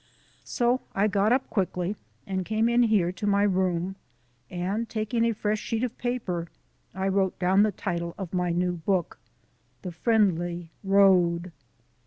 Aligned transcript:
So 0.45 0.81
I 0.95 1.07
got 1.07 1.31
up 1.31 1.47
quickly 1.51 1.95
and 2.25 2.43
came 2.43 2.67
in 2.67 2.81
here 2.81 3.11
to 3.11 3.27
my 3.27 3.43
room, 3.43 3.97
and 4.49 4.89
taking 4.89 5.23
a 5.25 5.31
fresh 5.31 5.59
sheet 5.59 5.83
of 5.83 5.95
paper 5.99 6.47
I 6.95 7.07
wrote 7.07 7.37
down 7.37 7.61
the 7.61 7.71
title 7.71 8.15
of 8.17 8.33
my 8.33 8.49
new 8.49 8.71
book: 8.71 9.19
"The 9.83 9.91
Friendly 9.91 10.71
Road." 10.83 11.51